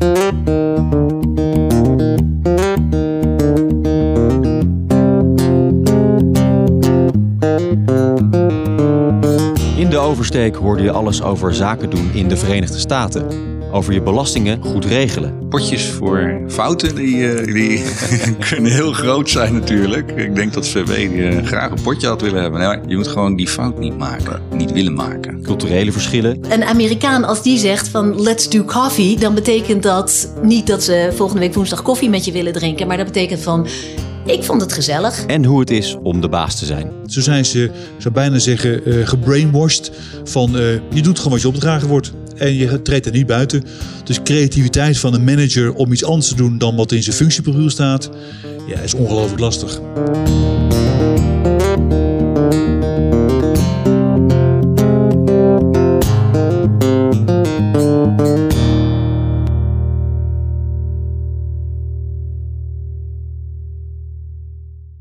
[0.00, 0.06] In
[9.90, 13.49] de oversteek hoorde je alles over zaken doen in de Verenigde Staten.
[13.72, 15.48] Over je belastingen goed regelen.
[15.48, 17.82] Potjes voor fouten, die, eh, die
[18.50, 20.10] kunnen heel groot zijn natuurlijk.
[20.10, 22.60] Ik denk dat VW eh, graag een potje had willen hebben.
[22.60, 25.42] Nee, maar je moet gewoon die fout niet maken, niet willen maken.
[25.42, 26.38] Culturele verschillen.
[26.48, 31.10] Een Amerikaan als die zegt van let's do coffee, dan betekent dat niet dat ze
[31.14, 33.66] volgende week woensdag koffie met je willen drinken, maar dat betekent van
[34.24, 35.24] ik vond het gezellig.
[35.26, 36.92] En hoe het is om de baas te zijn.
[37.06, 39.92] Zo zijn ze, zou bijna zeggen, eh, gebrainwashed
[40.24, 42.12] van eh, je doet gewoon wat je opgedragen wordt.
[42.40, 43.64] En je treedt er niet buiten.
[44.04, 47.70] Dus creativiteit van een manager om iets anders te doen dan wat in zijn functieprofiel
[47.70, 48.10] staat,
[48.66, 49.80] ja, is ongelooflijk lastig.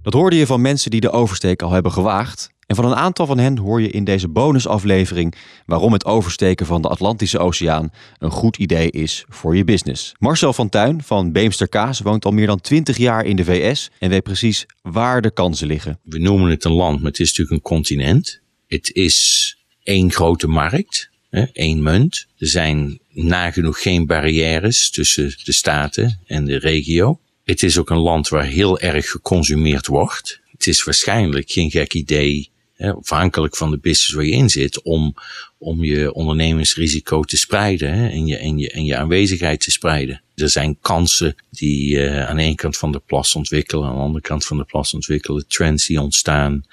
[0.02, 2.50] Dat hoorde je van mensen die de oversteek al hebben gewaagd.
[2.70, 6.82] En van een aantal van hen hoor je in deze bonusaflevering waarom het oversteken van
[6.82, 10.16] de Atlantische Oceaan een goed idee is voor je business.
[10.20, 13.90] Marcel van Tuin van Beemster Kaas woont al meer dan 20 jaar in de VS
[14.00, 16.00] en weet precies waar de kansen liggen.
[16.04, 18.42] We noemen het een land, maar het is natuurlijk een continent.
[18.68, 21.10] Het is één grote markt,
[21.54, 22.26] één munt.
[22.38, 27.20] Er zijn nagenoeg geen barrières tussen de staten en de regio.
[27.44, 30.42] Het is ook een land waar heel erg geconsumeerd wordt.
[30.52, 34.82] Het is waarschijnlijk geen gek idee, hè, afhankelijk van de business waar je in zit,
[34.82, 35.14] om,
[35.58, 40.22] om je ondernemingsrisico te spreiden hè, en, je, en, je, en je aanwezigheid te spreiden.
[40.36, 44.02] Er zijn kansen die uh, aan de ene kant van de plas ontwikkelen, aan de
[44.02, 46.66] andere kant van de plas ontwikkelen, trends die ontstaan.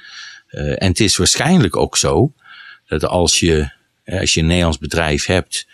[0.50, 2.32] Uh, en het is waarschijnlijk ook zo
[2.86, 3.70] dat als je,
[4.04, 5.66] als je een Nederlands bedrijf hebt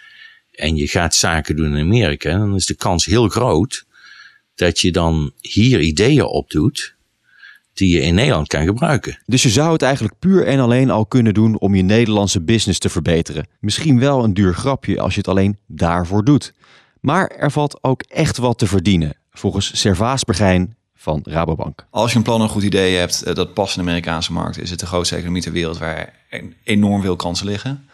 [0.52, 3.84] en je gaat zaken doen in Amerika, dan is de kans heel groot
[4.54, 6.94] dat je dan hier ideeën opdoet
[7.74, 9.18] die je in Nederland kan gebruiken.
[9.26, 12.78] Dus je zou het eigenlijk puur en alleen al kunnen doen om je Nederlandse business
[12.78, 13.46] te verbeteren.
[13.60, 16.54] Misschien wel een duur grapje als je het alleen daarvoor doet.
[17.00, 21.86] Maar er valt ook echt wat te verdienen, volgens Servaas Bergijn van Rabobank.
[21.90, 24.32] Als je een plan en een goed idee hebt eh, dat past in de Amerikaanse
[24.32, 26.12] markt, is het de grootste economie ter wereld waar
[26.64, 27.86] enorm veel kansen liggen.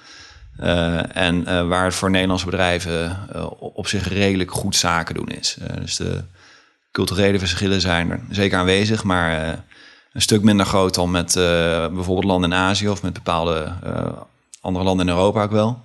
[0.61, 5.29] Uh, en uh, waar het voor Nederlandse bedrijven uh, op zich redelijk goed zaken doen
[5.29, 5.59] is.
[5.81, 6.25] dus de
[6.91, 9.65] culturele verschillen zijn er zeker aanwezig, maar
[10.13, 11.33] een stuk minder groot dan met
[11.93, 13.73] bijvoorbeeld landen in Azië of met bepaalde
[14.61, 15.85] andere landen in Europa ook wel.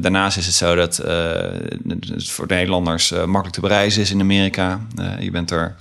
[0.00, 4.80] daarnaast is het zo dat het voor Nederlanders makkelijk te bereizen is in Amerika.
[5.20, 5.76] je bent er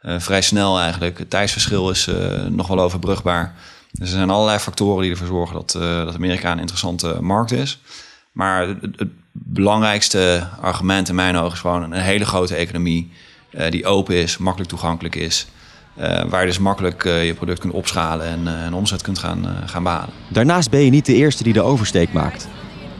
[0.00, 1.18] vrij snel eigenlijk.
[1.18, 2.10] Het tijdsverschil is
[2.48, 3.54] nog wel overbrugbaar.
[3.90, 5.72] Dus er zijn allerlei factoren die ervoor zorgen dat,
[6.04, 7.80] dat Amerika een interessante markt is.
[8.32, 9.08] Maar het, het,
[9.44, 13.10] belangrijkste argument in mijn ogen is gewoon een hele grote economie
[13.50, 15.46] uh, die open is, makkelijk toegankelijk is.
[15.98, 19.82] Uh, waar je dus makkelijk je product kunt opschalen en een omzet kunt gaan, gaan
[19.82, 20.14] behalen.
[20.28, 22.48] Daarnaast ben je niet de eerste die de oversteek maakt.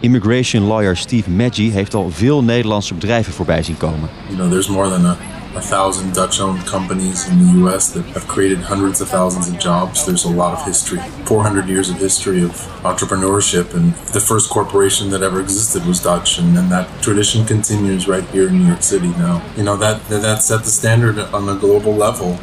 [0.01, 4.09] Immigration lawyer Steve Maggi heeft al veel Nederlandse bedrijven voorbij zien komen.
[4.27, 5.17] You know, there's more than a
[5.57, 7.91] a thousand Dutch-owned companies in the U.S.
[7.93, 10.05] that have created hundreds of thousands of jobs.
[10.05, 12.51] There's a lot of history, 400 years of history of
[12.85, 18.07] entrepreneurship, and the first corporation that ever existed was Dutch, and, and that tradition continues
[18.07, 19.43] right here in New York City now.
[19.57, 22.37] You know that that set the standard on a global level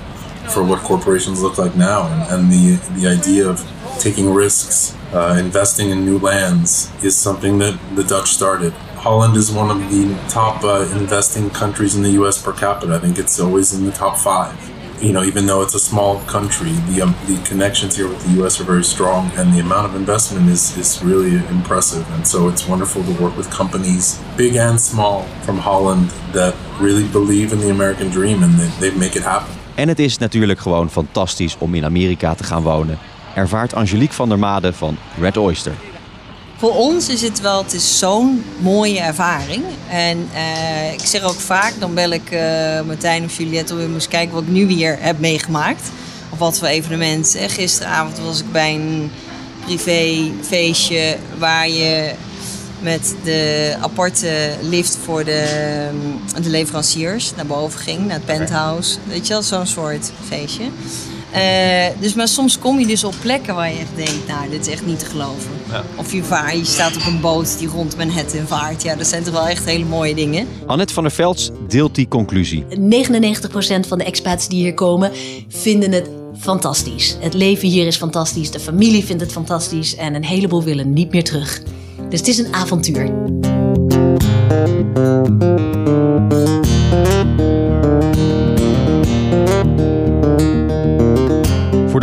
[0.51, 3.63] for what corporations look like now, and, and the the idea of
[3.99, 8.73] taking risks, uh, investing in new lands, is something that the Dutch started.
[9.03, 12.41] Holland is one of the top uh, investing countries in the U.S.
[12.41, 12.95] per capita.
[12.95, 14.55] I think it's always in the top five.
[15.01, 18.31] You know, even though it's a small country, the um, the connections here with the
[18.39, 18.61] U.S.
[18.61, 22.05] are very strong, and the amount of investment is is really impressive.
[22.15, 27.07] And so it's wonderful to work with companies, big and small, from Holland that really
[27.11, 29.53] believe in the American dream and they, they make it happen.
[29.75, 32.97] En het is natuurlijk gewoon fantastisch om in Amerika te gaan wonen.
[33.35, 35.73] Ervaart Angelique van der Made van Red Oyster.
[36.63, 39.63] Voor ons is het wel, het is zo'n mooie ervaring.
[39.89, 43.93] En uh, ik zeg ook vaak, dan bel ik uh, Martijn of Juliette om weer
[43.93, 45.89] eens kijken wat ik nu weer heb meegemaakt.
[46.29, 47.35] Of wat voor evenement.
[47.35, 49.11] Eh, gisteravond was ik bij een
[49.65, 52.13] privéfeestje waar je
[52.79, 55.89] met de aparte lift voor de,
[56.41, 58.97] de leveranciers naar boven ging, naar het penthouse.
[59.07, 60.63] Weet je wel, zo'n soort feestje.
[61.35, 64.67] Uh, dus, maar soms kom je dus op plekken waar je echt denkt, nou, dit
[64.67, 65.51] is echt niet te geloven.
[65.71, 65.83] Ja.
[65.95, 68.83] Of je, vaart, je staat op een boot die rond Manhattan vaart.
[68.83, 70.47] Ja, dat zijn toch wel echt hele mooie dingen.
[70.65, 72.65] Annette van der Velds deelt die conclusie.
[72.65, 72.67] 99%
[73.87, 75.11] van de expats die hier komen
[75.47, 76.09] vinden het
[76.39, 77.17] fantastisch.
[77.19, 81.11] Het leven hier is fantastisch, de familie vindt het fantastisch en een heleboel willen niet
[81.11, 81.61] meer terug.
[82.09, 83.11] Dus het is een avontuur.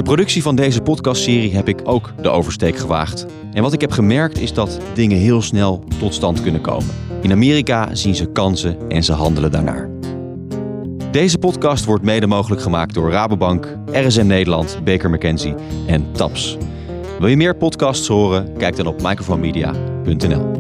[0.03, 3.27] Productie van deze podcastserie heb ik ook de oversteek gewaagd.
[3.53, 6.95] En wat ik heb gemerkt is dat dingen heel snel tot stand kunnen komen.
[7.23, 9.91] In Amerika zien ze kansen en ze handelen daarnaar.
[11.11, 15.55] Deze podcast wordt mede mogelijk gemaakt door Rabobank, RSM Nederland, Baker McKenzie
[15.87, 16.57] en TAPS.
[17.19, 18.57] Wil je meer podcasts horen?
[18.57, 20.60] Kijk dan op microfonemedia.nl.